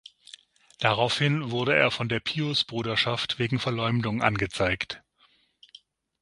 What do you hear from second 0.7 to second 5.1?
Daraufhin wurde er von der Piusbruderschaft wegen Verleumdung angezeigt.